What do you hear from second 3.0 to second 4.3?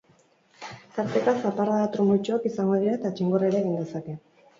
eta txingorra ere egin dezake.